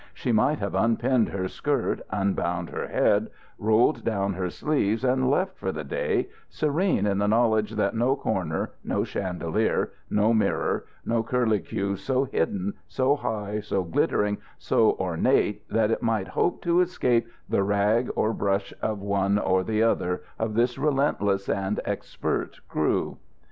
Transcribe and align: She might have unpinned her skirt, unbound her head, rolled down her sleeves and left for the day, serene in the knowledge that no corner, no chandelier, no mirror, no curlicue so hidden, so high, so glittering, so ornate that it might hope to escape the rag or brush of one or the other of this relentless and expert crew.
She 0.15 0.31
might 0.31 0.57
have 0.57 0.73
unpinned 0.73 1.29
her 1.29 1.47
skirt, 1.47 2.01
unbound 2.09 2.71
her 2.71 2.87
head, 2.87 3.29
rolled 3.59 4.03
down 4.03 4.33
her 4.33 4.49
sleeves 4.49 5.03
and 5.03 5.29
left 5.29 5.59
for 5.59 5.71
the 5.71 5.83
day, 5.83 6.29
serene 6.49 7.05
in 7.05 7.19
the 7.19 7.27
knowledge 7.27 7.73
that 7.73 7.93
no 7.93 8.15
corner, 8.15 8.71
no 8.83 9.03
chandelier, 9.03 9.91
no 10.09 10.33
mirror, 10.33 10.85
no 11.05 11.21
curlicue 11.21 11.95
so 11.97 12.23
hidden, 12.23 12.73
so 12.87 13.15
high, 13.15 13.59
so 13.59 13.83
glittering, 13.83 14.39
so 14.57 14.97
ornate 14.99 15.69
that 15.69 15.91
it 15.91 16.01
might 16.01 16.29
hope 16.29 16.63
to 16.63 16.81
escape 16.81 17.27
the 17.47 17.61
rag 17.61 18.09
or 18.15 18.33
brush 18.33 18.73
of 18.81 19.03
one 19.03 19.37
or 19.37 19.63
the 19.63 19.83
other 19.83 20.23
of 20.39 20.55
this 20.55 20.79
relentless 20.79 21.47
and 21.47 21.79
expert 21.85 22.59
crew. 22.67 23.19